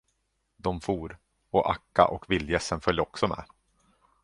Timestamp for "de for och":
0.57-1.71